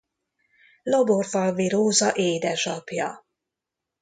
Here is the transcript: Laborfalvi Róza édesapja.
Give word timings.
Laborfalvi 0.83 1.67
Róza 1.69 2.11
édesapja. 2.13 3.25